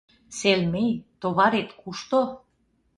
[0.37, 2.21] Селмей, товарет кушто?